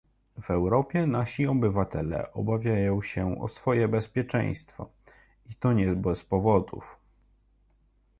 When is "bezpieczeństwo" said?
3.87-4.89